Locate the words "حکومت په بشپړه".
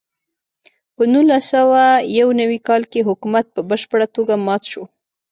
3.07-4.07